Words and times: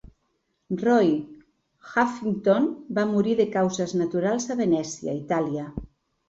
Roy 0.83 1.11
Huffington 1.89 2.65
va 2.99 3.03
morir 3.11 3.37
de 3.41 3.47
causes 3.57 3.95
naturals 4.03 4.49
a 4.55 4.59
Venècia, 4.65 5.15
Itàlia. 5.23 5.69